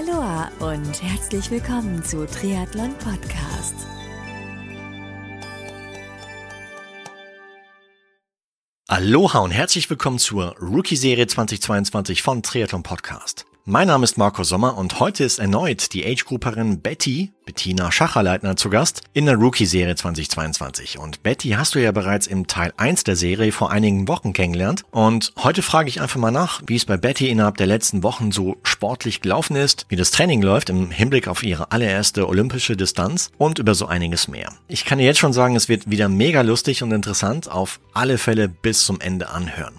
[0.00, 3.74] Aloha und herzlich willkommen zu Triathlon Podcast.
[8.88, 13.44] Aloha und herzlich willkommen zur Rookie-Serie 2022 von Triathlon Podcast.
[13.66, 18.70] Mein Name ist Marco Sommer und heute ist erneut die Age-Grouperin Betty, Bettina Schacherleitner, zu
[18.70, 20.98] Gast in der Rookie-Serie 2022.
[20.98, 24.84] Und Betty hast du ja bereits im Teil 1 der Serie vor einigen Wochen kennengelernt.
[24.90, 28.32] Und heute frage ich einfach mal nach, wie es bei Betty innerhalb der letzten Wochen
[28.32, 33.30] so sportlich gelaufen ist, wie das Training läuft im Hinblick auf ihre allererste olympische Distanz
[33.36, 34.54] und über so einiges mehr.
[34.68, 38.16] Ich kann dir jetzt schon sagen, es wird wieder mega lustig und interessant, auf alle
[38.16, 39.74] Fälle bis zum Ende anhören.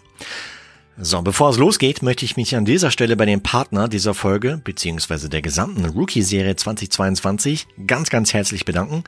[0.98, 4.62] So, bevor es losgeht, möchte ich mich an dieser Stelle bei dem Partner dieser Folge
[4.64, 9.04] beziehungsweise der gesamten Rookie-Serie 2022 ganz, ganz herzlich bedanken.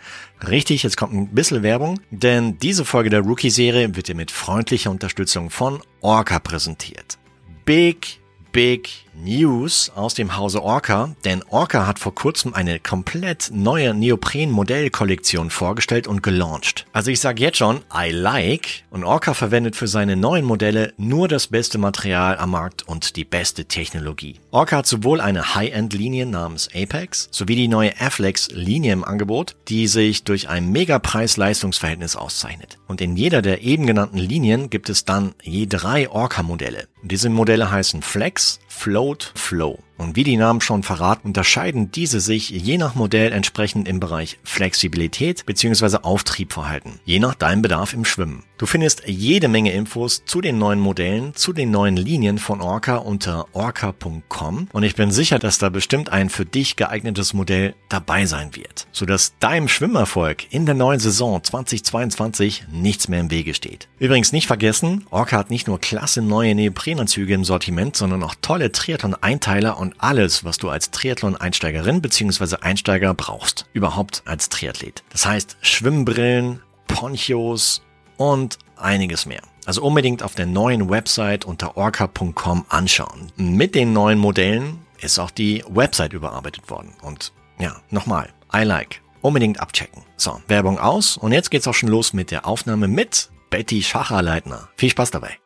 [0.47, 4.91] Richtig, jetzt kommt ein bisschen Werbung, denn diese Folge der Rookie-Serie wird dir mit freundlicher
[4.91, 7.17] Unterstützung von Orca präsentiert.
[7.65, 8.19] Big
[8.53, 15.49] Big News aus dem Hause Orca, denn Orca hat vor kurzem eine komplett neue Neopren-Modellkollektion
[15.49, 16.85] vorgestellt und gelauncht.
[16.93, 21.27] Also ich sage jetzt schon, I like und Orca verwendet für seine neuen Modelle nur
[21.27, 24.39] das beste Material am Markt und die beste Technologie.
[24.51, 30.23] Orca hat sowohl eine High-End-Linie namens Apex sowie die neue Afflex-Linie im Angebot, die sich
[30.23, 32.77] durch ein mega Preis-Leistungsverhältnis auszeichnet.
[32.87, 36.87] Und in jeder der eben genannten Linien gibt es dann je drei Orca-Modelle.
[37.01, 38.59] Diese Modelle heißen Flex,
[39.03, 39.79] Float, Flow.
[39.97, 44.39] Und wie die Namen schon verraten, unterscheiden diese sich je nach Modell entsprechend im Bereich
[44.43, 45.97] Flexibilität bzw.
[46.03, 48.43] Auftriebverhalten, je nach deinem Bedarf im Schwimmen.
[48.57, 52.95] Du findest jede Menge Infos zu den neuen Modellen, zu den neuen Linien von Orca
[52.95, 58.25] unter orca.com und ich bin sicher, dass da bestimmt ein für dich geeignetes Modell dabei
[58.25, 63.89] sein wird, sodass deinem Schwimmerfolg in der neuen Saison 2022 nichts mehr im Wege steht.
[63.99, 68.71] Übrigens nicht vergessen, Orca hat nicht nur klasse neue Neoprenanzüge im Sortiment, sondern auch tolle
[68.71, 72.55] Triathlon-Einteiler und alles, was du als Triathlon-Einsteigerin bzw.
[72.61, 73.67] Einsteiger brauchst.
[73.73, 75.03] Überhaupt als Triathlet.
[75.11, 77.83] Das heißt Schwimmbrillen, Ponchos
[78.17, 79.41] und einiges mehr.
[79.65, 83.31] Also unbedingt auf der neuen Website unter orca.com anschauen.
[83.35, 86.93] Mit den neuen Modellen ist auch die Website überarbeitet worden.
[87.01, 89.01] Und ja, nochmal, I like.
[89.21, 90.03] Unbedingt abchecken.
[90.17, 94.69] So, Werbung aus und jetzt geht's auch schon los mit der Aufnahme mit Betty Schacherleitner.
[94.75, 95.37] Viel Spaß dabei.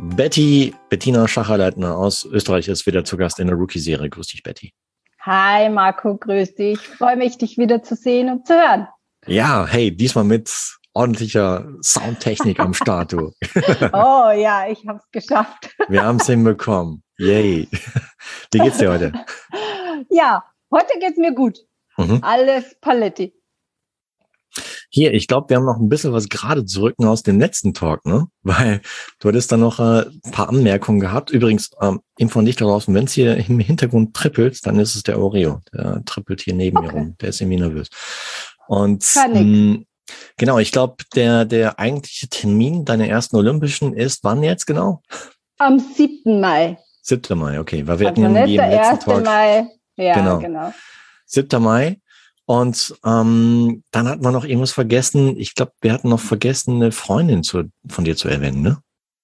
[0.00, 4.08] Betty, Bettina Schacherleitner aus Österreich ist wieder zu Gast in der Rookie-Serie.
[4.08, 4.72] Grüß dich, Betty.
[5.20, 6.78] Hi Marco, grüß dich.
[6.78, 8.88] Freue mich, dich wieder zu sehen und zu hören.
[9.26, 10.50] Ja, hey, diesmal mit
[10.94, 13.32] ordentlicher Soundtechnik am Start, du.
[13.92, 15.70] oh ja, ich habe es geschafft.
[15.88, 17.02] Wir haben es hinbekommen.
[17.18, 17.68] Yay.
[18.52, 19.12] Wie geht's dir heute?
[20.10, 21.58] Ja, heute geht's mir gut.
[21.96, 22.20] Mhm.
[22.22, 23.34] Alles Paletti.
[24.90, 27.74] Hier, ich glaube, wir haben noch ein bisschen was gerade zu rücken aus dem letzten
[27.74, 28.26] Talk, ne?
[28.42, 28.80] Weil
[29.18, 31.30] du hattest da noch äh, ein paar Anmerkungen gehabt.
[31.30, 34.94] Übrigens, ähm, Info an dich da draußen, wenn es hier im Hintergrund trippelt, dann ist
[34.94, 35.60] es der Oreo.
[35.72, 36.86] Der trippelt hier neben okay.
[36.86, 37.16] mir rum.
[37.20, 37.88] Der ist irgendwie nervös.
[38.66, 39.86] Und mh, mm,
[40.36, 45.02] genau, ich glaube, der, der eigentliche Termin deiner ersten Olympischen ist wann jetzt genau?
[45.58, 46.40] Am 7.
[46.40, 46.78] Mai.
[47.02, 47.38] 7.
[47.38, 47.86] Mai, okay.
[47.86, 49.66] Weil wir also hatten irgendwie im letzten Talk, Mai.
[49.96, 50.38] Ja, genau.
[50.38, 50.72] genau.
[51.26, 51.62] 7.
[51.62, 52.00] Mai.
[52.48, 55.38] Und ähm, dann hatten wir noch irgendwas vergessen.
[55.38, 58.78] Ich glaube, wir hatten noch vergessen, eine Freundin zu, von dir zu erwähnen, ne?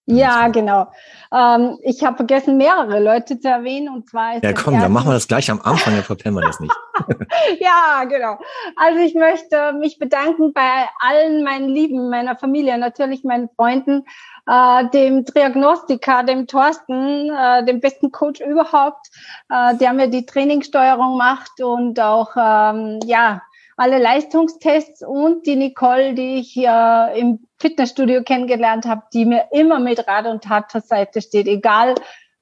[0.06, 0.88] Ja, genau.
[1.32, 3.88] Ähm, ich habe vergessen, mehrere Leute zu erwähnen.
[3.88, 6.46] Und zwar ist ja, komm, dann machen wir das gleich am Anfang, dann verpennen wir
[6.46, 6.74] das nicht.
[7.60, 8.38] ja, genau.
[8.76, 14.04] Also ich möchte mich bedanken bei allen meinen Lieben, meiner Familie, natürlich meinen Freunden,
[14.46, 19.08] äh, dem Diagnostiker, dem Thorsten, äh, dem besten Coach überhaupt,
[19.48, 23.40] äh, der mir die Trainingssteuerung macht und auch ähm, ja
[23.76, 29.80] alle Leistungstests und die Nicole, die ich hier im Fitnessstudio kennengelernt habe, die mir immer
[29.80, 31.94] mit Rat und Tat zur Seite steht, egal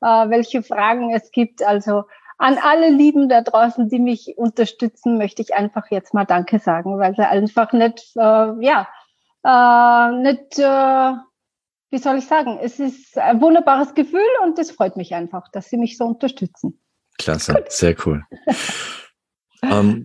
[0.02, 1.62] äh, welche Fragen es gibt.
[1.62, 2.04] Also
[2.38, 6.98] an alle Lieben da draußen, die mich unterstützen, möchte ich einfach jetzt mal Danke sagen,
[6.98, 8.88] weil sie einfach nicht, äh, ja,
[9.44, 11.12] äh, nicht, äh,
[11.90, 15.68] wie soll ich sagen, es ist ein wunderbares Gefühl und es freut mich einfach, dass
[15.68, 16.82] sie mich so unterstützen.
[17.18, 18.24] Klasse, sehr cool.
[19.62, 20.04] ähm,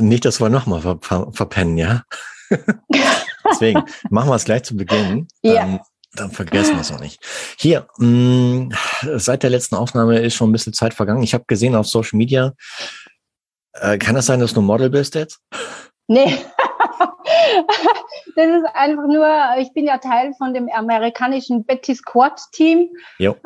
[0.00, 2.02] nicht, dass wir nochmal ver ver verpennen, ja?
[3.50, 5.28] Deswegen machen wir es gleich zu Beginn.
[5.42, 5.64] Ja.
[5.64, 5.80] Ähm,
[6.14, 7.20] dann vergessen wir es auch nicht.
[7.58, 8.76] Hier, mh,
[9.16, 11.22] seit der letzten Aufnahme ist schon ein bisschen Zeit vergangen.
[11.22, 12.52] Ich habe gesehen auf Social Media,
[13.72, 15.40] äh, kann es das sein, dass du Model bist jetzt?
[16.06, 16.38] Nee.
[18.36, 19.26] Das ist einfach nur,
[19.58, 22.90] ich bin ja Teil von dem amerikanischen Betty Squad Team,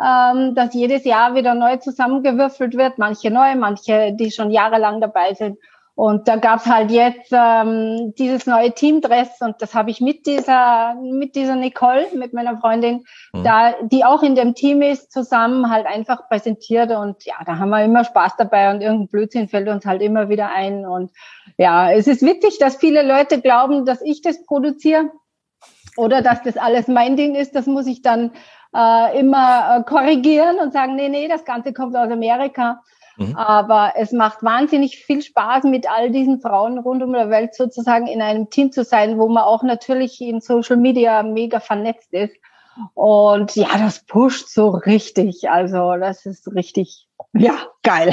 [0.04, 2.98] ähm, das jedes Jahr wieder neu zusammengewürfelt wird.
[2.98, 5.58] Manche neu, manche, die schon jahrelang dabei sind.
[5.98, 10.94] Und da gab's halt jetzt ähm, dieses neue Teamdress und das habe ich mit dieser,
[10.94, 13.02] mit dieser Nicole, mit meiner Freundin,
[13.32, 13.42] mhm.
[13.42, 16.92] da, die auch in dem Team ist, zusammen halt einfach präsentiert.
[16.92, 20.28] Und ja, da haben wir immer Spaß dabei und irgendein Blödsinn fällt uns halt immer
[20.28, 20.86] wieder ein.
[20.86, 21.10] Und
[21.56, 25.10] ja, es ist witzig, dass viele Leute glauben, dass ich das produziere
[25.96, 27.56] oder dass das alles mein Ding ist.
[27.56, 28.30] Das muss ich dann
[28.72, 32.82] äh, immer äh, korrigieren und sagen, nee, nee, das Ganze kommt aus Amerika.
[33.18, 33.36] Mhm.
[33.36, 38.06] Aber es macht wahnsinnig viel Spaß, mit all diesen Frauen rund um der Welt sozusagen
[38.06, 42.34] in einem Team zu sein, wo man auch natürlich in Social Media mega vernetzt ist.
[42.94, 45.50] Und ja, das pusht so richtig.
[45.50, 48.12] Also das ist richtig, ja, geil.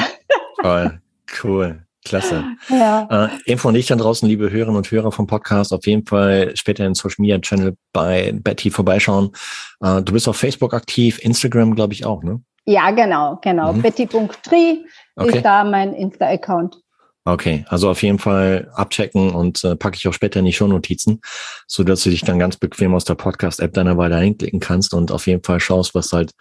[0.62, 1.00] Toll,
[1.44, 1.82] cool.
[2.04, 2.44] Klasse.
[2.70, 3.26] Ja.
[3.26, 6.56] Äh, Info und ich dann draußen, liebe Hörerinnen und Hörer vom Podcast, auf jeden Fall
[6.56, 9.32] später in Social Media Channel bei Betty vorbeischauen.
[9.82, 12.42] Äh, du bist auf Facebook aktiv, Instagram glaube ich auch, ne?
[12.66, 13.74] Ja, genau, genau.
[13.74, 13.82] Mhm.
[13.82, 14.86] Betty.tri
[15.16, 15.36] okay.
[15.36, 16.78] ist da mein Insta-Account.
[17.28, 21.22] Okay, also auf jeden Fall abchecken und äh, packe ich auch später in die Shownotizen,
[21.66, 25.12] so dass du dich dann ganz bequem aus der Podcast-App deiner Weile einklicken kannst und
[25.12, 26.34] auf jeden Fall schaust, was halt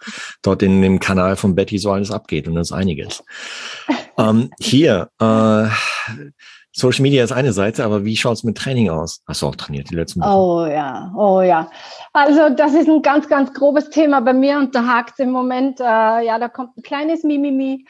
[0.43, 3.23] dort in dem Kanal von Betty so alles abgeht und das ist einiges.
[4.19, 5.69] ähm, hier, äh,
[6.77, 9.23] Social Media ist eine Seite, aber wie schaut es mit Training aus?
[9.25, 10.29] Hast du auch trainiert die letzten Wochen?
[10.29, 11.69] Oh ja, oh ja.
[12.11, 15.79] Also das ist ein ganz, ganz grobes Thema bei mir und da hakt im Moment,
[15.79, 17.85] äh, ja, da kommt ein kleines Mimimi.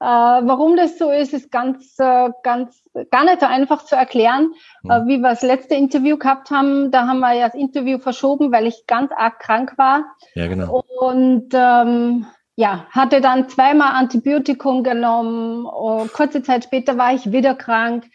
[0.00, 2.80] Äh, warum das so ist, ist ganz, äh, ganz,
[3.10, 4.52] gar nicht so einfach zu erklären.
[4.82, 5.08] Hm.
[5.08, 8.68] Wie wir das letzte Interview gehabt haben, da haben wir ja das Interview verschoben, weil
[8.68, 10.04] ich ganz arg krank war.
[10.34, 10.84] Ja, genau.
[11.00, 12.26] Und ähm,
[12.58, 15.64] ja, hatte dann zweimal Antibiotikum genommen.
[15.64, 18.06] Oh, kurze Zeit später war ich wieder krank.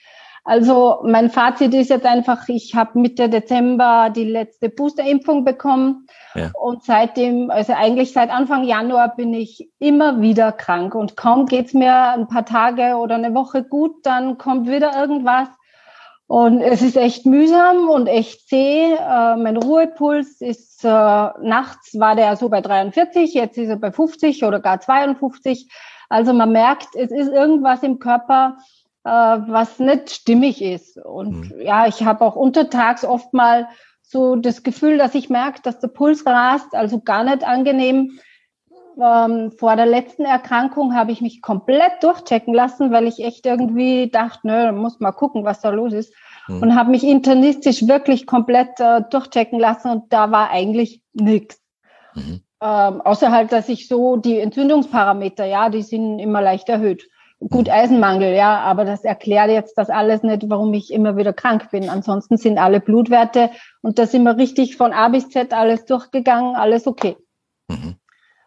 [0.44, 6.52] Also mein Fazit ist jetzt einfach, ich habe Mitte Dezember die letzte Boosterimpfung bekommen ja.
[6.60, 11.74] und seitdem, also eigentlich seit Anfang Januar bin ich immer wieder krank und kaum geht's
[11.74, 15.48] mir ein paar Tage oder eine Woche gut, dann kommt wieder irgendwas.
[16.28, 18.94] Und es ist echt mühsam und echt zäh.
[18.94, 23.92] Äh, mein Ruhepuls ist, äh, nachts war der so bei 43, jetzt ist er bei
[23.92, 25.70] 50 oder gar 52.
[26.10, 28.58] Also man merkt, es ist irgendwas im Körper,
[29.04, 30.98] äh, was nicht stimmig ist.
[30.98, 31.62] Und mhm.
[31.62, 33.68] ja, ich habe auch untertags oft mal
[34.02, 38.20] so das Gefühl, dass ich merke, dass der Puls rast, also gar nicht angenehm.
[39.02, 44.10] Ähm, vor der letzten Erkrankung habe ich mich komplett durchchecken lassen, weil ich echt irgendwie
[44.10, 46.14] dachte, nö, muss mal gucken, was da los ist.
[46.48, 46.62] Mhm.
[46.62, 51.62] Und habe mich internistisch wirklich komplett äh, durchchecken lassen und da war eigentlich nichts.
[52.14, 52.42] Mhm.
[52.62, 57.08] Ähm, außer halt, dass ich so die Entzündungsparameter, ja, die sind immer leicht erhöht.
[57.50, 61.72] Gut, Eisenmangel, ja, aber das erklärt jetzt das alles nicht, warum ich immer wieder krank
[61.72, 61.90] bin.
[61.90, 63.50] Ansonsten sind alle Blutwerte
[63.82, 67.18] und da sind wir richtig von A bis Z alles durchgegangen, alles okay.
[67.68, 67.96] Mhm.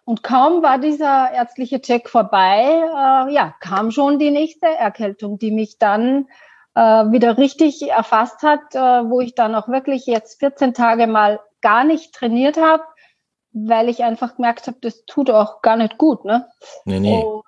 [0.07, 5.51] Und kaum war dieser ärztliche Check vorbei, äh, ja, kam schon die nächste Erkältung, die
[5.51, 6.29] mich dann
[6.77, 11.41] äh, wieder richtig erfasst hat, äh, wo ich dann auch wirklich jetzt 14 Tage mal
[11.61, 12.85] gar nicht trainiert habe,
[13.51, 16.25] weil ich einfach gemerkt habe, das tut auch gar nicht gut.
[16.25, 16.47] Ne?
[16.85, 17.25] Nee, nee.
[17.25, 17.43] Und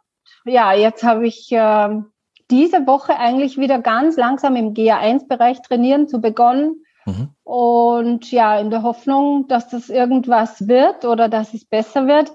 [0.45, 2.03] ja, jetzt habe ich äh,
[2.51, 6.83] diese Woche eigentlich wieder ganz langsam im GA1-Bereich trainieren zu begonnen.
[7.09, 7.31] Mhm.
[7.43, 12.31] Und ja, in der Hoffnung, dass das irgendwas wird oder dass es besser wird.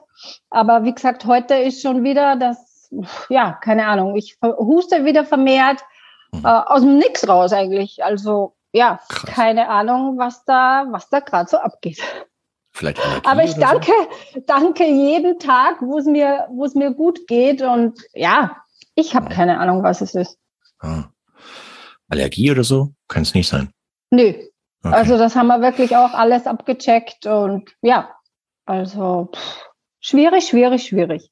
[0.49, 2.89] Aber wie gesagt, heute ist schon wieder das,
[3.29, 5.81] ja, keine Ahnung, ich huste wieder vermehrt
[6.31, 6.43] mhm.
[6.43, 8.03] äh, aus dem Nix raus eigentlich.
[8.03, 9.35] Also ja, Krass.
[9.35, 12.01] keine Ahnung, was da, was da gerade so abgeht.
[12.71, 13.91] Vielleicht Aber ich danke,
[14.33, 14.39] so?
[14.47, 17.61] danke jeden Tag, wo es mir, wo es mir gut geht.
[17.61, 18.57] Und ja,
[18.95, 20.39] ich habe keine Ahnung, was es ist.
[20.79, 21.03] Ah.
[22.09, 22.89] Allergie oder so?
[23.07, 23.71] Kann es nicht sein.
[24.09, 24.33] Nö.
[24.83, 24.93] Okay.
[24.93, 28.09] Also das haben wir wirklich auch alles abgecheckt und ja,
[28.65, 29.65] also pff,
[30.01, 31.29] schwierig, schwierig, schwierig.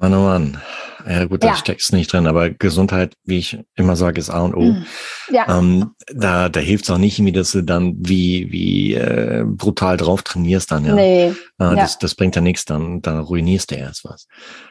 [0.00, 0.60] Mann, oh Mann.
[1.08, 1.56] Ja gut, da ja.
[1.56, 4.60] steckst nicht drin, aber Gesundheit, wie ich immer sage, ist A und O.
[4.60, 4.86] Mhm.
[5.30, 5.58] Ja.
[5.58, 9.96] Ähm, da da hilft es auch nicht, wie dass du dann wie wie äh, brutal
[9.96, 10.94] drauf trainierst dann ja.
[10.94, 11.26] Nee.
[11.28, 11.74] Äh, ja.
[11.74, 14.26] Das, das bringt ja nichts, dann dann ruinierst du erst was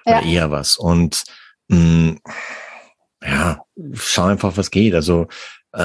[0.05, 0.19] ja.
[0.19, 0.77] oder eher was.
[0.77, 1.23] Und
[1.69, 2.19] mh, mm,
[3.23, 3.61] ja,
[3.93, 4.93] schau einfach, was geht.
[4.93, 5.27] Also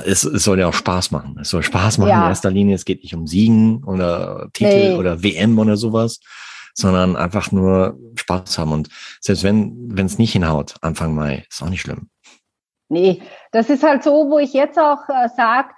[0.00, 1.36] es, es soll ja auch Spaß machen.
[1.40, 2.22] Es soll Spaß machen ja.
[2.22, 2.74] in erster Linie.
[2.74, 4.96] Es geht nicht um Siegen oder Titel nee.
[4.96, 6.20] oder WM oder sowas
[6.74, 8.72] sondern einfach nur Spaß haben.
[8.72, 8.88] Und
[9.20, 12.08] selbst wenn wenn es nicht hinhaut, Anfang Mai, ist auch nicht schlimm.
[12.88, 13.22] Nee,
[13.52, 15.70] das ist halt so, wo ich jetzt auch äh, sage,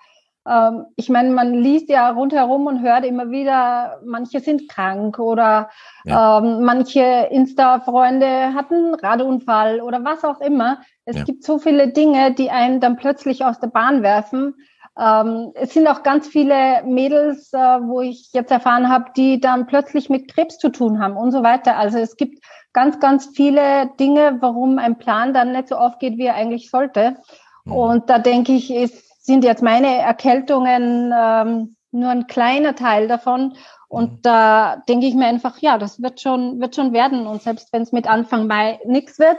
[0.47, 5.71] ähm, ich meine, man liest ja rundherum und hört immer wieder, manche sind krank oder
[6.05, 6.39] ja.
[6.39, 10.79] ähm, manche Insta-Freunde hatten einen Radunfall oder was auch immer.
[11.05, 11.25] Es ja.
[11.25, 14.55] gibt so viele Dinge, die einen dann plötzlich aus der Bahn werfen.
[14.99, 19.67] Ähm, es sind auch ganz viele Mädels, äh, wo ich jetzt erfahren habe, die dann
[19.67, 21.77] plötzlich mit Krebs zu tun haben und so weiter.
[21.77, 26.27] Also es gibt ganz, ganz viele Dinge, warum ein Plan dann nicht so aufgeht, wie
[26.27, 27.17] er eigentlich sollte.
[27.65, 27.73] Mhm.
[27.73, 33.57] Und da denke ich, ist, sind jetzt meine Erkältungen ähm, nur ein kleiner Teil davon.
[33.89, 34.23] Und mhm.
[34.23, 37.27] da denke ich mir einfach, ja, das wird schon, wird schon werden.
[37.27, 39.39] Und selbst wenn es mit Anfang Mai nichts wird,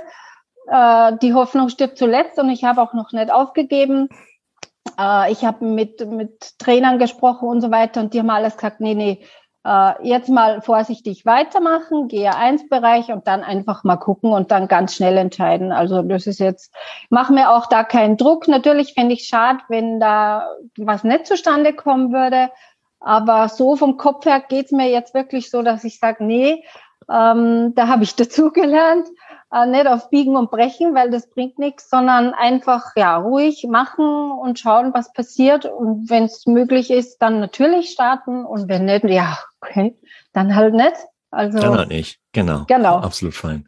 [0.68, 4.10] äh, die Hoffnung stirbt zuletzt und ich habe auch noch nicht aufgegeben.
[5.00, 8.82] Äh, ich habe mit, mit Trainern gesprochen und so weiter und die haben alles gesagt,
[8.82, 9.24] nee, nee,
[10.04, 15.72] jetzt mal vorsichtig weitermachen, GA1-Bereich und dann einfach mal gucken und dann ganz schnell entscheiden.
[15.72, 16.72] Also das ist jetzt,
[17.10, 18.48] mach mir auch da keinen Druck.
[18.48, 22.52] Natürlich fände ich schade, wenn da was nicht zustande kommen würde.
[23.00, 26.64] Aber so vom Kopf her geht's mir jetzt wirklich so, dass ich sage, nee,
[27.10, 29.08] ähm, da habe ich dazugelernt
[29.52, 34.32] äh, nicht auf Biegen und Brechen, weil das bringt nichts, sondern einfach ja ruhig machen
[34.32, 35.66] und schauen, was passiert.
[35.66, 39.98] Und wenn es möglich ist, dann natürlich starten und wenn nicht, ja, okay,
[40.34, 40.96] dann halt nicht.
[41.32, 42.64] Also dann halt nicht, genau.
[42.68, 43.00] Genau.
[43.00, 43.68] Absolut fein.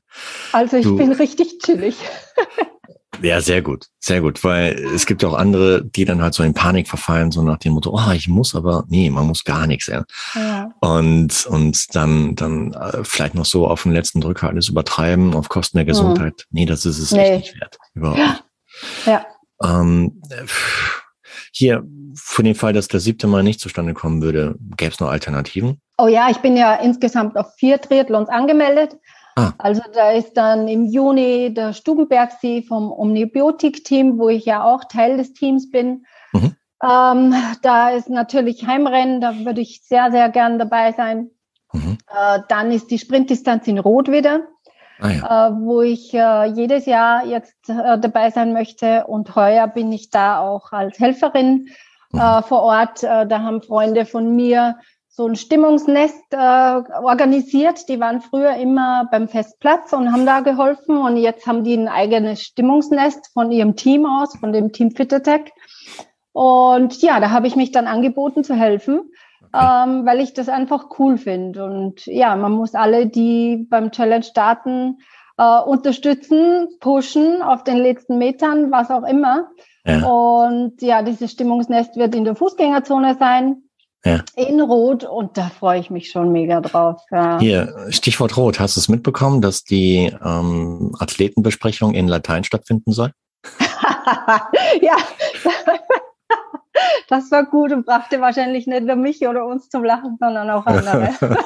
[0.54, 1.98] Also ich du, bin richtig chillig.
[3.22, 6.54] Ja, sehr gut, sehr gut, weil es gibt auch andere, die dann halt so in
[6.54, 9.88] Panik verfallen, so nach dem Motto, oh, ich muss aber, nee, man muss gar nichts,
[9.88, 10.04] ja.
[10.36, 10.70] ja.
[10.82, 15.50] Und, und dann, dann äh, vielleicht noch so auf den letzten Drücker alles übertreiben, auf
[15.50, 15.90] Kosten der mhm.
[15.90, 16.46] Gesundheit.
[16.50, 16.60] Mhm.
[16.60, 17.22] Nee, das ist es nee.
[17.22, 17.78] echt nicht wert.
[17.96, 18.44] Überhaupt nicht.
[19.06, 19.26] Ja.
[19.64, 20.22] Ähm,
[21.58, 21.84] hier,
[22.16, 25.82] für den Fall, dass der siebte Mal nicht zustande kommen würde, gäbe es noch Alternativen?
[25.98, 28.98] Oh ja, ich bin ja insgesamt auf vier Triathlons angemeldet.
[29.36, 29.54] Ah.
[29.58, 35.18] Also da ist dann im Juni der Stubenbergsee vom Omnibiotik-Team, wo ich ja auch Teil
[35.18, 36.06] des Teams bin.
[36.34, 36.56] Mhm.
[36.84, 41.30] Ähm, da ist natürlich Heimrennen, da würde ich sehr, sehr gern dabei sein.
[41.74, 41.98] Mhm.
[42.08, 44.48] Äh, dann ist die Sprintdistanz in Rot wieder,
[45.00, 45.48] ah, ja.
[45.48, 49.06] äh, wo ich äh, jedes Jahr jetzt äh, dabei sein möchte.
[49.08, 51.70] Und heuer bin ich da auch als Helferin
[52.12, 52.20] mhm.
[52.20, 53.04] Äh, vor Ort.
[53.04, 54.78] Äh, da haben Freunde von mir
[55.18, 57.90] so ein Stimmungsnest äh, organisiert.
[57.90, 61.88] Die waren früher immer beim Festplatz und haben da geholfen und jetzt haben die ein
[61.88, 65.52] eigenes Stimmungsnest von ihrem Team aus, von dem Team Fittertech.
[66.34, 69.10] Und ja, da habe ich mich dann angeboten zu helfen,
[69.52, 69.84] okay.
[69.84, 71.64] ähm, weil ich das einfach cool finde.
[71.64, 74.98] Und ja, man muss alle, die beim Challenge starten,
[75.38, 79.50] äh, unterstützen, pushen auf den letzten Metern, was auch immer.
[79.86, 80.06] Ja.
[80.06, 83.64] Und ja, dieses Stimmungsnest wird in der Fußgängerzone sein
[84.06, 84.24] ja.
[84.36, 87.02] in Rot und da freue ich mich schon mega drauf.
[87.12, 87.40] Ja.
[87.40, 88.60] Hier, Stichwort Rot.
[88.60, 93.12] Hast du es mitbekommen, dass die ähm, Athletenbesprechung in Latein stattfinden soll?
[94.82, 94.96] ja,
[97.10, 100.66] das war gut und brachte wahrscheinlich nicht nur mich oder uns zum Lachen, sondern auch
[100.66, 101.14] andere.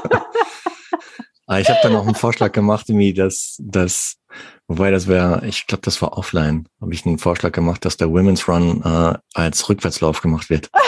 [1.47, 4.15] Ah, ich habe da noch einen Vorschlag gemacht, irgendwie, dass das,
[4.67, 8.09] wobei das wäre, ich glaube, das war offline, habe ich einen Vorschlag gemacht, dass der
[8.09, 10.69] Women's Run äh, als Rückwärtslauf gemacht wird.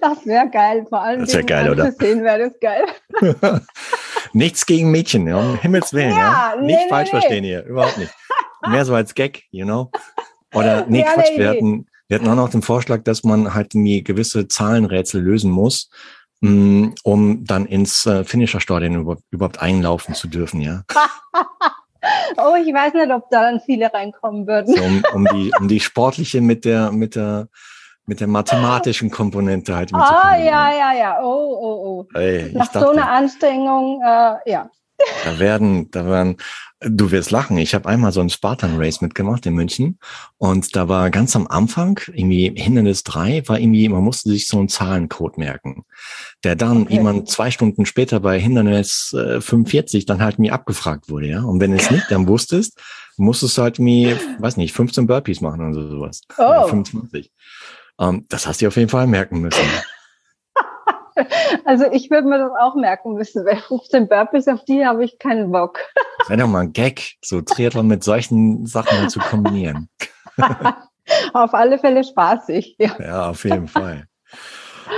[0.00, 1.20] Das wäre geil, vor allem.
[1.20, 1.92] Das wäre geil, oder?
[1.92, 2.86] Sehen wäre das geil.
[4.32, 6.54] Nichts gegen Mädchen, ja, um Himmels Willen, ja.
[6.54, 6.60] ja.
[6.60, 7.20] Nicht nee, falsch nee.
[7.20, 8.12] verstehen hier, überhaupt nicht.
[8.68, 9.90] Mehr so als Gag, you know?
[10.54, 13.74] Oder, nee, ja, Quatsch, wir hatten, wir hatten auch noch den Vorschlag, dass man halt
[13.74, 15.90] irgendwie gewisse Zahlenrätsel lösen muss,
[16.40, 20.82] mm, um dann ins äh, Finisher-Stadion überhaupt einlaufen zu dürfen, ja.
[22.36, 24.74] oh, ich weiß nicht, ob da dann viele reinkommen würden.
[24.74, 27.48] So, um, um, die, um die sportliche mit der, mit der,
[28.06, 31.22] mit der mathematischen Komponente halt Ah, ja, ja, ja.
[31.22, 32.18] Oh, oh, oh.
[32.18, 34.70] Ey, Nach dachte, so einer Anstrengung, äh, ja.
[35.24, 36.36] Da werden, da werden,
[36.80, 37.58] du wirst lachen.
[37.58, 39.98] Ich habe einmal so ein Spartan Race mitgemacht in München
[40.38, 44.58] und da war ganz am Anfang, irgendwie Hindernis drei war irgendwie, man musste sich so
[44.58, 45.84] einen Zahlencode merken,
[46.44, 46.94] der dann okay.
[46.94, 51.42] jemand zwei Stunden später bei Hindernis äh, 45 dann halt mir abgefragt wurde, ja.
[51.42, 52.80] Und wenn es nicht dann wusstest,
[53.16, 56.22] musstest du halt mir, weiß nicht, 15 Burpees machen oder sowas.
[56.38, 56.42] Oh.
[56.42, 57.30] Oder 25.
[58.00, 59.64] Ähm, das hast du auf jeden Fall merken müssen.
[61.64, 65.18] Also ich würde mir das auch merken müssen, weil 15 Burpees auf die habe ich
[65.18, 65.78] keinen Bock.
[66.18, 69.88] Das wäre doch mal ein Gag, so Triathlon mit solchen Sachen zu kombinieren.
[71.32, 72.76] auf alle Fälle spaßig.
[72.78, 74.06] Ja, ja auf jeden Fall.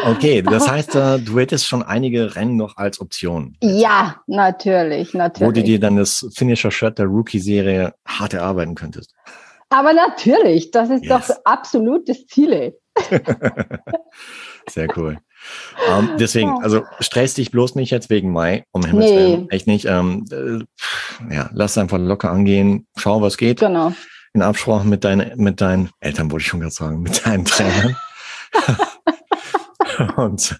[0.06, 3.56] Okay, das heißt, äh, du hättest schon einige Rennen noch als Option.
[3.62, 5.48] Ja, natürlich, natürlich.
[5.48, 9.14] Wo du dir dann das Finisher-Shirt der Rookie-Serie hart erarbeiten könntest.
[9.68, 11.28] Aber natürlich, das ist yes.
[11.28, 12.76] doch absolut das Ziel.
[14.68, 15.18] Sehr cool.
[15.88, 19.16] Um, ähm, deswegen, also stress dich bloß nicht jetzt wegen Mai, um Himmels nee.
[19.16, 19.50] Willen.
[19.50, 19.86] Echt nicht.
[19.86, 23.60] Ähm, äh, ja, lass einfach locker angehen, schau, was geht.
[23.60, 23.92] Genau.
[24.34, 27.96] In Absprache mit deinen, mit deinen Eltern, wollte ich schon gerade sagen, mit deinen Trainern.
[30.16, 30.56] und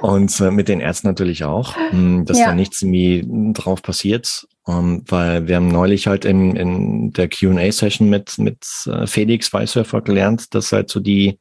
[0.00, 2.46] und äh, mit den Ärzten natürlich auch, hm, dass ja.
[2.46, 4.46] da nichts irgendwie drauf passiert.
[4.64, 9.50] Um, ähm, weil wir haben neulich halt in, in der Q&A-Session mit, mit äh, Felix
[9.52, 11.38] Weißhöfer gelernt, dass halt so die,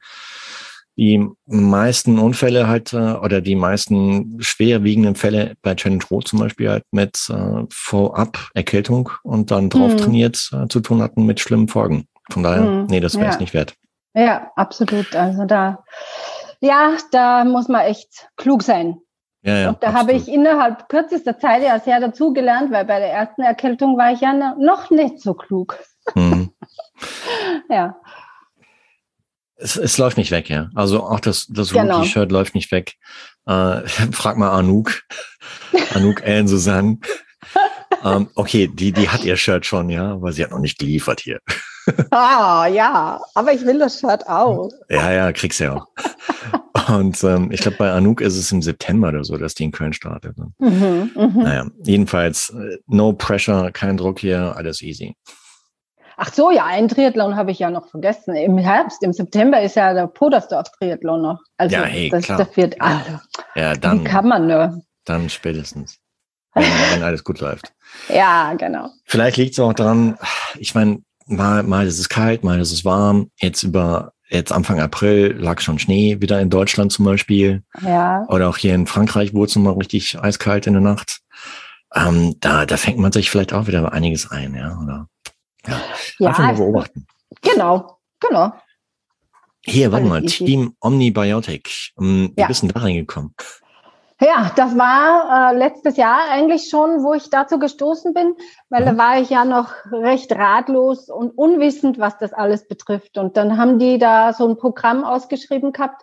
[0.97, 6.69] die meisten Unfälle halt äh, oder die meisten schwerwiegenden Fälle bei Challenge Rot zum Beispiel
[6.69, 9.97] halt mit äh, vorab Erkältung und dann drauf mhm.
[9.97, 12.07] trainiert äh, zu tun hatten mit schlimmen Folgen.
[12.31, 12.85] Von daher, mhm.
[12.87, 13.41] nee, das wäre es ja.
[13.41, 13.75] nicht wert.
[14.15, 15.15] Ja, absolut.
[15.15, 15.83] Also da,
[16.59, 18.97] ja, da muss man echt klug sein.
[19.43, 19.99] Ja, ja, und da absolut.
[19.99, 24.21] habe ich innerhalb kürzester Zeit ja sehr dazugelernt, weil bei der ersten Erkältung war ich
[24.21, 25.77] ja noch nicht so klug.
[26.15, 26.51] Mhm.
[27.69, 27.95] ja.
[29.57, 30.69] Es, es läuft nicht weg, ja.
[30.75, 31.97] Also auch das, das genau.
[31.97, 32.93] Rookie-Shirt läuft nicht weg.
[33.45, 35.01] Äh, frag mal Anouk.
[35.93, 36.99] Anouk Ellen Susanne.
[38.03, 41.21] ähm, okay, die, die hat ihr Shirt schon, ja, aber sie hat noch nicht geliefert
[41.21, 41.39] hier.
[42.11, 44.69] ah, ja, aber ich will das Shirt auch.
[44.89, 45.87] Ja, ja, kriegst du ja auch.
[46.89, 49.71] Und ähm, ich glaube, bei Anouk ist es im September oder so, dass die in
[49.71, 50.37] Köln startet.
[50.37, 50.51] Ne?
[50.59, 51.43] Mhm, mh.
[51.43, 55.15] Naja, jedenfalls, äh, no pressure, kein Druck hier, alles easy.
[56.19, 58.36] Ach so, ja, ein Triathlon habe ich ja noch vergessen.
[58.36, 61.39] Im Herbst, im September ist ja der Podersdorf-Triathlon noch.
[61.57, 62.39] Also ja, hey, das klar.
[62.39, 62.81] ist der vierte.
[62.81, 63.19] Also,
[63.53, 64.81] ja, dann, kann man nur?
[65.05, 66.00] Dann spätestens,
[66.55, 67.71] wenn, wenn alles gut läuft.
[68.09, 68.89] Ja, genau.
[69.05, 70.17] Vielleicht liegt es auch daran,
[70.57, 73.31] ich meine, mal, mal ist es kalt, mal ist es warm.
[73.38, 77.63] Jetzt über jetzt Anfang April lag schon Schnee wieder in Deutschland zum Beispiel.
[77.81, 78.25] Ja.
[78.27, 81.21] Oder auch hier in Frankreich wurde es mal richtig eiskalt in der Nacht.
[81.95, 84.77] Ähm, da, da fängt man sich vielleicht auch wieder einiges ein, ja.
[84.83, 85.07] Oder
[85.67, 85.81] ja,
[86.19, 87.07] ja einfach mal beobachten.
[87.41, 88.53] Genau, genau.
[89.65, 91.91] Hier, warte mal, Team Omnibiotic.
[91.95, 92.47] Um, wie ja.
[92.47, 93.33] bist du da reingekommen?
[94.19, 98.33] Ja, das war äh, letztes Jahr eigentlich schon, wo ich dazu gestoßen bin,
[98.69, 98.86] weil mhm.
[98.86, 103.17] da war ich ja noch recht ratlos und unwissend, was das alles betrifft.
[103.17, 106.01] Und dann haben die da so ein Programm ausgeschrieben gehabt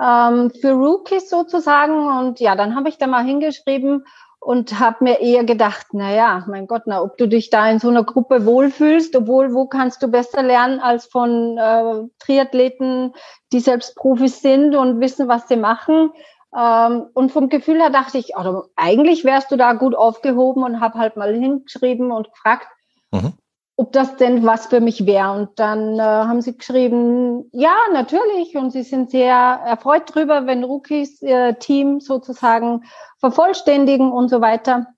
[0.00, 2.06] ähm, für Rookies sozusagen.
[2.06, 4.04] Und ja, dann habe ich da mal hingeschrieben
[4.40, 7.78] und habe mir eher gedacht, na ja, mein Gott, na, ob du dich da in
[7.78, 13.12] so einer Gruppe wohlfühlst, obwohl wo kannst du besser lernen als von äh, Triathleten,
[13.52, 16.10] die selbst Profis sind und wissen, was sie machen.
[16.56, 20.80] Ähm, und vom Gefühl her dachte ich, also eigentlich wärst du da gut aufgehoben und
[20.80, 22.66] habe halt mal hingeschrieben und gefragt,
[23.10, 23.34] mhm
[23.80, 25.32] ob das denn was für mich wäre.
[25.32, 28.54] Und dann äh, haben sie geschrieben, ja, natürlich.
[28.54, 32.84] Und sie sind sehr erfreut drüber, wenn Rookies ihr Team sozusagen
[33.20, 34.88] vervollständigen und so weiter.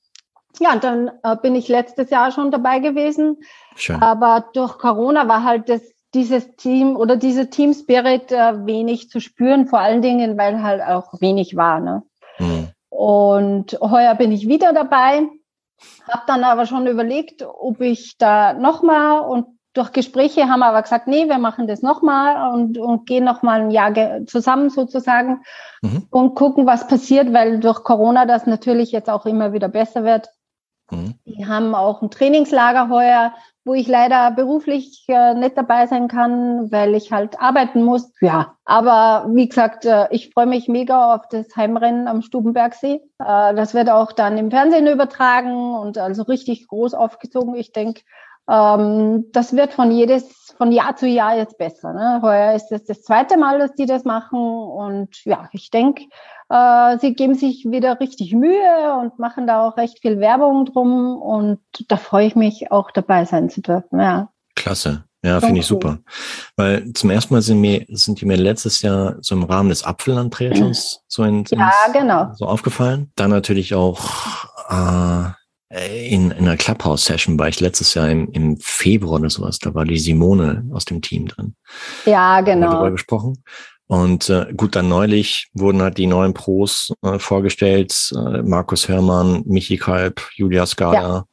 [0.58, 3.36] Ja, und dann äh, bin ich letztes Jahr schon dabei gewesen.
[3.76, 4.02] Schön.
[4.02, 9.20] Aber durch Corona war halt das, dieses Team oder diese Team Spirit äh, wenig zu
[9.20, 11.78] spüren, vor allen Dingen, weil halt auch wenig war.
[11.78, 12.02] Ne?
[12.40, 12.68] Mhm.
[12.88, 15.28] Und heuer bin ich wieder dabei
[16.08, 20.82] habe dann aber schon überlegt, ob ich da nochmal und durch Gespräche haben wir aber
[20.82, 23.92] gesagt, nee, wir machen das nochmal und, und gehen nochmal ein Jahr
[24.26, 25.42] zusammen sozusagen
[25.80, 26.06] mhm.
[26.10, 30.28] und gucken, was passiert, weil durch Corona das natürlich jetzt auch immer wieder besser wird.
[30.90, 31.14] Mhm.
[31.24, 33.32] Die haben auch ein Trainingslager heuer,
[33.64, 38.12] wo ich leider beruflich äh, nicht dabei sein kann, weil ich halt arbeiten muss.
[38.20, 43.00] Ja, aber wie gesagt, äh, ich freue mich mega auf das Heimrennen am Stubenbergsee.
[43.18, 47.54] Äh, das wird auch dann im Fernsehen übertragen und also richtig groß aufgezogen.
[47.54, 48.02] Ich denke,
[48.48, 51.92] ähm, das wird von jedes, von Jahr zu Jahr jetzt besser.
[51.92, 52.20] Ne?
[52.22, 56.04] Heuer ist es das zweite Mal, dass die das machen und ja, ich denke,
[57.00, 61.60] sie geben sich wieder richtig Mühe und machen da auch recht viel Werbung drum und
[61.88, 64.00] da freue ich mich auch dabei sein zu dürfen.
[64.00, 64.28] Ja.
[64.54, 65.04] Klasse.
[65.24, 65.98] Ja, finde ich super.
[66.56, 69.84] Weil zum ersten Mal sind mir, sind die mir letztes Jahr so im Rahmen des
[69.84, 72.32] Apfelland-Triathlons so, in, ja, genau.
[72.34, 73.12] so aufgefallen.
[73.14, 74.00] Dann natürlich auch
[74.68, 75.30] äh,
[76.08, 79.58] in, in einer Clubhouse-Session war ich letztes Jahr im, im Februar oder sowas.
[79.60, 81.54] Da war die Simone aus dem Team drin.
[82.04, 82.72] Ja, genau.
[82.72, 83.44] Darüber gesprochen.
[83.92, 88.10] Und äh, gut, dann neulich wurden halt die neuen Pros äh, vorgestellt.
[88.16, 91.24] Äh, Markus Hörmann, Michi Kalb, Julia Skala, ja.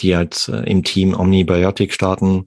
[0.00, 2.44] die halt äh, im Team Omnibiotic starten.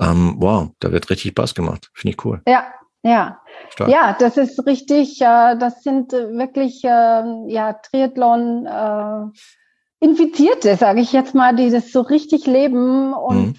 [0.00, 1.90] Ähm, wow, da wird richtig Spaß gemacht.
[1.94, 2.42] Finde ich cool.
[2.48, 2.66] Ja,
[3.04, 3.40] ja.
[3.70, 3.88] Stark.
[3.88, 5.20] Ja, das ist richtig.
[5.20, 11.70] Äh, das sind äh, wirklich äh, ja, Triathlon äh, Infizierte, sage ich jetzt mal, die
[11.70, 13.54] das so richtig leben und mhm.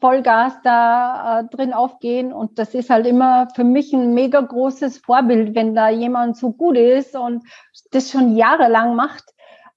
[0.00, 2.32] Vollgas da äh, drin aufgehen.
[2.32, 6.52] Und das ist halt immer für mich ein mega großes Vorbild, wenn da jemand so
[6.52, 7.44] gut ist und
[7.92, 9.24] das schon jahrelang macht.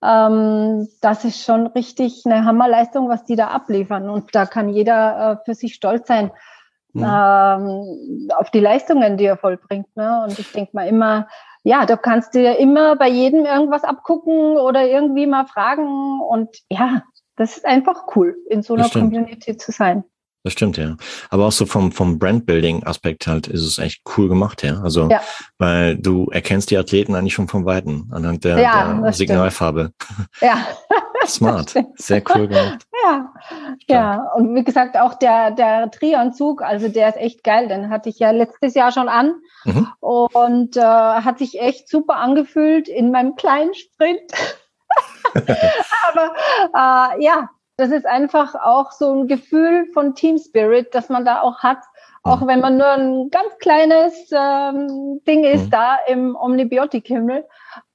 [0.01, 4.09] Ähm, das ist schon richtig eine Hammerleistung, was die da abliefern.
[4.09, 6.31] Und da kann jeder äh, für sich stolz sein
[6.93, 7.03] mhm.
[7.03, 9.95] ähm, auf die Leistungen, die er vollbringt.
[9.95, 10.23] Ne?
[10.23, 11.27] Und ich denke mal immer,
[11.63, 16.21] ja, da kannst du ja immer bei jedem irgendwas abgucken oder irgendwie mal fragen.
[16.21, 17.03] Und ja,
[17.39, 20.03] das ist einfach cool, in so einer Community zu sein.
[20.43, 20.95] Das stimmt, ja.
[21.29, 24.81] Aber auch so vom, vom Brandbuilding-Aspekt halt ist es echt cool gemacht, ja.
[24.81, 25.21] Also, ja.
[25.57, 29.91] weil du erkennst die Athleten eigentlich schon vom Weiten anhand der, ja, der Signalfarbe.
[30.41, 30.65] Ja.
[31.25, 31.73] Smart.
[31.95, 32.85] Sehr cool gemacht.
[33.05, 33.33] Ja,
[33.87, 34.23] ja.
[34.35, 37.69] Und wie gesagt, auch der, der Trianzug, also der ist echt geil.
[37.69, 39.87] Den hatte ich ja letztes Jahr schon an mhm.
[40.01, 44.33] und äh, hat sich echt super angefühlt in meinem kleinen Sprint.
[45.33, 46.33] Aber
[46.73, 51.41] äh, ja, das ist einfach auch so ein Gefühl von Team Spirit, dass man da
[51.41, 51.79] auch hat,
[52.23, 55.69] auch wenn man nur ein ganz kleines ähm, Ding ist mhm.
[55.69, 57.45] da im Omnibiotik-Himmel.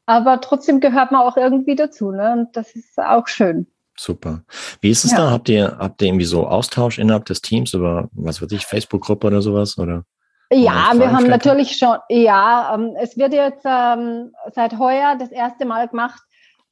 [0.06, 2.32] Aber trotzdem gehört man auch irgendwie dazu, ne?
[2.32, 3.66] Und das ist auch schön.
[3.96, 4.42] Super.
[4.80, 5.18] Wie ist es ja.
[5.18, 5.30] da?
[5.30, 9.28] Habt ihr, habt ihr irgendwie so Austausch innerhalb des Teams über, was weiß ich, Facebook-Gruppe
[9.28, 9.78] oder sowas?
[9.78, 10.04] Oder?
[10.50, 15.64] Ja, wir haben natürlich schon, ja, ähm, es wird jetzt ähm, seit heuer das erste
[15.64, 16.20] Mal gemacht,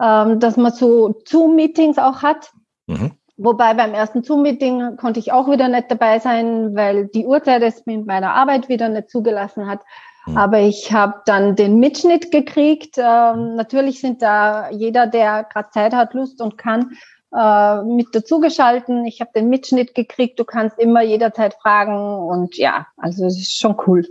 [0.02, 2.50] ähm, dass man so Zoom-Meetings auch hat.
[2.86, 3.12] Mhm.
[3.36, 7.86] Wobei beim ersten Zoom-Meeting konnte ich auch wieder nicht dabei sein, weil die Uhrzeit es
[7.86, 9.80] mit meiner Arbeit wieder nicht zugelassen hat.
[10.26, 10.36] Mhm.
[10.36, 12.96] Aber ich habe dann den Mitschnitt gekriegt.
[12.98, 16.96] Ähm, natürlich sind da jeder, der gerade Zeit hat, Lust und kann,
[17.34, 19.06] äh, mit dazugeschalten.
[19.06, 20.38] Ich habe den Mitschnitt gekriegt.
[20.38, 24.06] Du kannst immer jederzeit fragen und ja, also es ist schon cool.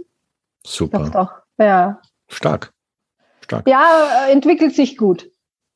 [0.65, 0.99] Super.
[0.99, 1.31] Doch, doch.
[1.57, 2.01] Ja.
[2.27, 2.73] Stark.
[3.41, 3.67] Stark.
[3.67, 5.30] Ja, äh, entwickelt sich gut.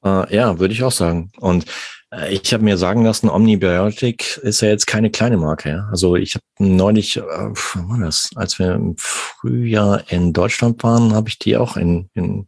[0.05, 1.31] Äh, ja, würde ich auch sagen.
[1.39, 1.65] Und
[2.11, 5.69] äh, ich habe mir sagen lassen, Omnibiotic ist ja jetzt keine kleine Marke.
[5.69, 5.87] Ja?
[5.89, 11.29] Also ich habe neulich, äh, war das, als wir im Frühjahr in Deutschland waren, habe
[11.29, 12.47] ich die auch in, in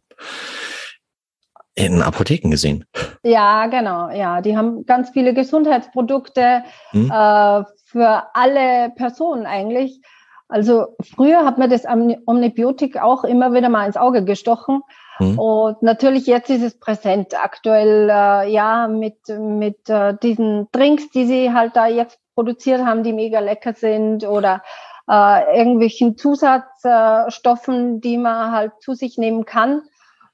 [1.74, 2.84] in Apotheken gesehen.
[3.22, 4.10] Ja, genau.
[4.10, 7.04] Ja, die haben ganz viele Gesundheitsprodukte hm.
[7.08, 10.00] äh, für alle Personen eigentlich.
[10.48, 14.82] Also früher hat mir das Omnibiotik auch immer wieder mal ins Auge gestochen.
[15.18, 15.38] Hm.
[15.38, 21.26] Und natürlich jetzt ist es präsent aktuell, äh, ja, mit, mit äh, diesen Drinks, die
[21.26, 24.62] sie halt da jetzt produziert haben, die mega lecker sind oder
[25.10, 29.82] äh, irgendwelchen Zusatzstoffen, die man halt zu sich nehmen kann.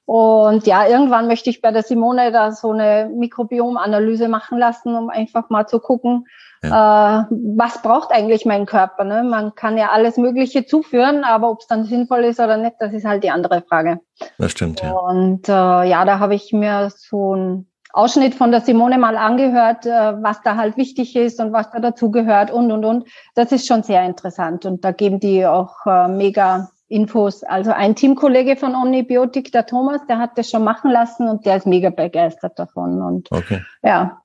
[0.05, 5.09] Und ja, irgendwann möchte ich bei der Simone da so eine Mikrobiomanalyse machen lassen, um
[5.09, 6.27] einfach mal zu gucken,
[6.69, 7.21] ja.
[7.21, 7.25] äh,
[7.57, 9.03] was braucht eigentlich mein Körper.
[9.03, 9.23] Ne?
[9.23, 12.93] Man kann ja alles Mögliche zuführen, aber ob es dann sinnvoll ist oder nicht, das
[12.93, 13.99] ist halt die andere Frage.
[14.37, 14.91] Das stimmt, ja.
[14.91, 19.85] Und äh, ja, da habe ich mir so ein Ausschnitt von der Simone mal angehört,
[19.85, 23.07] äh, was da halt wichtig ist und was da dazugehört und, und, und.
[23.35, 27.43] Das ist schon sehr interessant und da geben die auch äh, mega Infos.
[27.43, 31.57] Also ein Teamkollege von Omnibiotik, der Thomas, der hat das schon machen lassen und der
[31.57, 33.01] ist mega begeistert davon.
[33.01, 33.61] Und okay.
[33.81, 34.21] ja.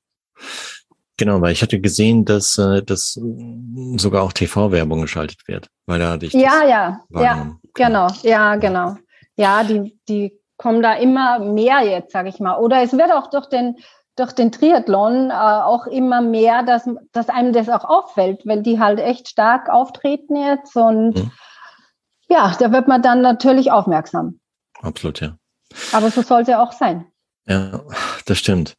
[1.20, 3.20] Genau, weil ich hatte gesehen, dass, äh, dass
[3.96, 8.96] sogar auch TV-Werbung geschaltet wird, weil da hatte ich Ja, ja, ja, genau, ja, genau.
[9.37, 12.56] Ja, die, die kommen da immer mehr jetzt, sage ich mal.
[12.56, 13.76] Oder es wird auch durch den
[14.16, 18.78] durch den Triathlon äh, auch immer mehr, dass, dass einem das auch auffällt, weil die
[18.78, 21.30] halt echt stark auftreten jetzt und mhm
[22.30, 24.40] ja, da wird man dann natürlich aufmerksam.
[24.80, 25.37] Absolut, ja.
[25.92, 27.06] Aber so soll es ja auch sein.
[27.46, 27.83] Ja,
[28.24, 28.74] das stimmt.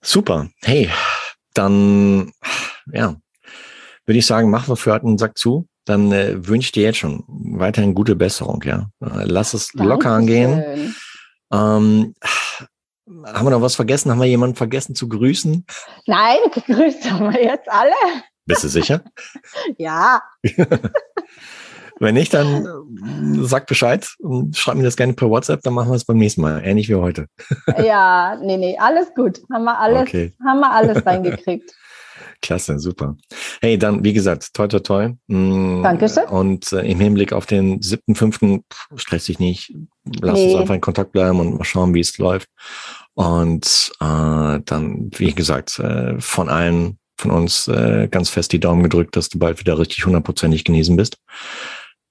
[0.00, 0.48] Super.
[0.62, 0.88] Hey,
[1.54, 2.32] dann,
[2.92, 3.16] ja,
[4.06, 5.68] würde ich sagen, machen wir für heute einen Sack zu.
[5.84, 8.88] Dann äh, wünsche ich dir jetzt schon weiterhin gute Besserung, ja.
[9.00, 9.88] Äh, lass es Dankeschön.
[9.88, 10.94] locker angehen.
[11.52, 12.14] Ähm,
[13.24, 14.10] haben wir noch was vergessen?
[14.10, 15.66] Haben wir jemanden vergessen zu grüßen?
[16.06, 17.94] Nein, gegrüßt haben wir jetzt alle.
[18.46, 19.02] Bist du sicher?
[19.78, 20.22] ja.
[22.02, 25.90] Wenn nicht, dann äh, sag Bescheid und schreib mir das gerne per WhatsApp, dann machen
[25.90, 26.60] wir es beim nächsten Mal.
[26.64, 27.26] Ähnlich wie heute.
[27.78, 29.40] ja, nee, nee, alles gut.
[29.52, 30.32] Haben wir alles, okay.
[30.44, 31.72] haben wir alles reingekriegt.
[32.40, 33.16] Klasse, super.
[33.60, 35.08] Hey, dann, wie gesagt, toi, toi, toi.
[35.28, 36.24] Mm, Dankeschön.
[36.24, 38.64] Und äh, im Hinblick auf den siebten, fünften,
[38.96, 39.72] stress dich nicht.
[40.20, 40.46] Lass nee.
[40.46, 42.48] uns einfach in Kontakt bleiben und mal schauen, wie es läuft.
[43.14, 48.82] Und äh, dann, wie gesagt, äh, von allen von uns äh, ganz fest die Daumen
[48.82, 51.18] gedrückt, dass du bald wieder richtig hundertprozentig genesen bist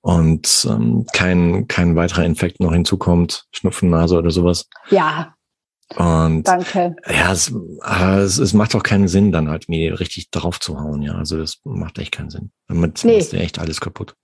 [0.02, 4.68] und ähm, kein, kein weiterer Infekt noch hinzukommt, Schnupfen, Nase oder sowas.
[4.90, 5.36] Ja.
[5.96, 6.96] Und Danke.
[7.08, 11.02] ja, es, es, es macht auch keinen Sinn, dann halt mir richtig drauf zu hauen,
[11.02, 11.14] ja.
[11.14, 12.52] Also das macht echt keinen Sinn.
[12.68, 13.18] Damit nee.
[13.18, 14.16] ist echt alles kaputt.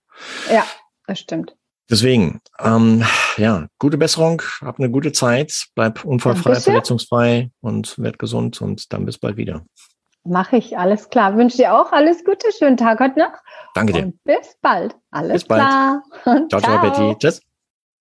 [0.50, 0.66] Ja,
[1.06, 1.54] das stimmt.
[1.90, 3.04] Deswegen, ähm,
[3.38, 9.06] ja, gute Besserung, hab eine gute Zeit, bleib unfallfrei, verletzungsfrei und werd gesund und dann
[9.06, 9.64] bis bald wieder.
[10.28, 11.36] Mache ich, alles klar.
[11.36, 13.32] Wünsche dir auch alles Gute, schönen Tag heute noch.
[13.74, 14.02] Danke dir.
[14.04, 14.94] Und bis bald.
[15.10, 15.62] Alles bis bald.
[15.62, 16.02] klar.
[16.22, 17.18] Ciao, ciao, ciao, Betty.
[17.18, 17.40] Tschüss.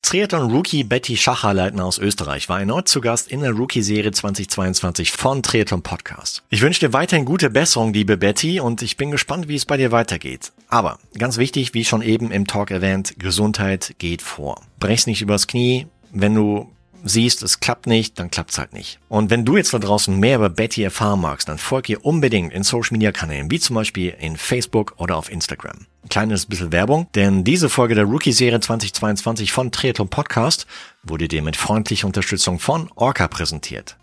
[0.02, 5.82] Triathlon-Rookie Betty Schacherleitner aus Österreich war erneut zu Gast in der Rookie-Serie 2022 von Triathlon
[5.82, 6.44] Podcast.
[6.50, 9.76] Ich wünsche dir weiterhin gute Besserung, liebe Betty, und ich bin gespannt, wie es bei
[9.76, 10.54] dir weitergeht.
[10.70, 14.62] Aber ganz wichtig, wie schon eben im Talk erwähnt, Gesundheit geht vor.
[14.80, 15.88] Brech's nicht übers Knie.
[16.14, 16.72] Wenn du
[17.08, 19.00] siehst, es klappt nicht, dann klappt's halt nicht.
[19.10, 22.54] Und wenn du jetzt da draußen mehr über Betty erfahren magst, dann folg ihr unbedingt
[22.54, 25.86] in Social Media Kanälen, wie zum Beispiel in Facebook oder auf Instagram.
[26.04, 30.68] Ein kleines bisschen Werbung, denn diese Folge der Rookie-Serie 2022 von Triathlon Podcast
[31.04, 33.98] wurde dir mit freundlicher Unterstützung von Orca präsentiert.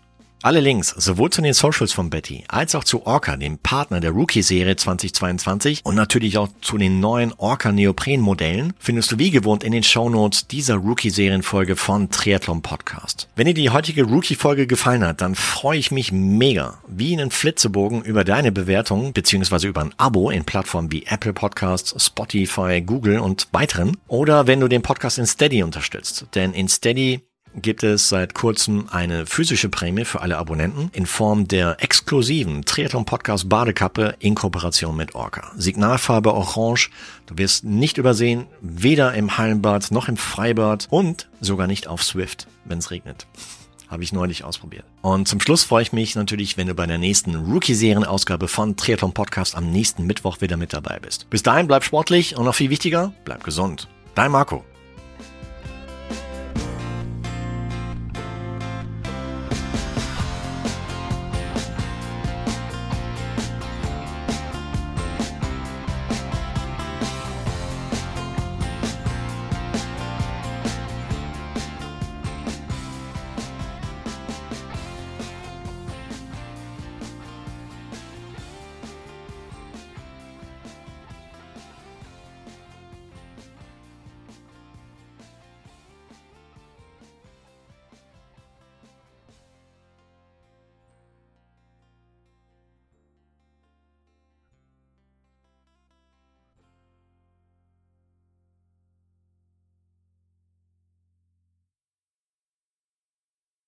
[0.45, 4.11] Alle Links sowohl zu den Socials von Betty als auch zu Orca, dem Partner der
[4.11, 9.71] Rookie-Serie 2022 und natürlich auch zu den neuen Orca Neopren-Modellen findest du wie gewohnt in
[9.71, 13.27] den Shownotes dieser Rookie-Serienfolge von Triathlon Podcast.
[13.35, 18.03] Wenn dir die heutige Rookie-Folge gefallen hat, dann freue ich mich mega, wie einen Flitzebogen
[18.03, 23.47] über deine Bewertung beziehungsweise über ein Abo in Plattformen wie Apple Podcasts, Spotify, Google und
[23.51, 26.27] weiteren oder wenn du den Podcast in Steady unterstützt.
[26.35, 27.23] Denn in Steady
[27.61, 33.05] gibt es seit kurzem eine physische Prämie für alle Abonnenten in Form der exklusiven Triathlon
[33.05, 35.51] Podcast Badekappe in Kooperation mit Orca.
[35.57, 36.89] Signalfarbe Orange.
[37.25, 42.47] Du wirst nicht übersehen, weder im Hallenbad noch im Freibad und sogar nicht auf Swift,
[42.65, 43.27] wenn es regnet.
[43.87, 44.83] Habe ich neulich ausprobiert.
[45.01, 49.13] Und zum Schluss freue ich mich natürlich, wenn du bei der nächsten Rookie-Serien-Ausgabe von Triathlon
[49.13, 51.29] Podcast am nächsten Mittwoch wieder mit dabei bist.
[51.29, 53.87] Bis dahin bleib sportlich und noch viel wichtiger, bleib gesund.
[54.15, 54.65] Dein Marco.